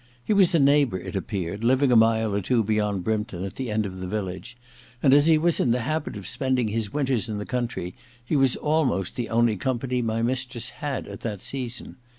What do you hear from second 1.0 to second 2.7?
appeared, living a mile or two